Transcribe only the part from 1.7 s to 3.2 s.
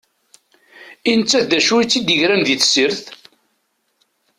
i tt-id-igren di tessirt?